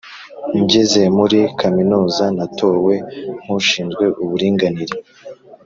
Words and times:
ngeze 0.61 1.01
muri 1.17 1.39
kaminuza 1.59 2.25
natowe 2.37 2.93
nk’ushinzwe 3.43 4.05
uburinganire, 4.23 4.95